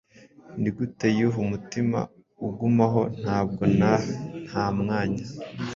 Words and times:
Nigute 0.61 1.07
yuh 1.19 1.35
umutima 1.43 1.99
ugumaho, 2.47 3.01
ntabwo 3.21 3.61
nah 3.79 4.03
nta 4.49 4.65
mwanya? 4.79 5.25